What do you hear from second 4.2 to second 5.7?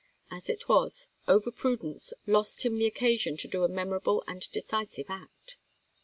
and decisive act.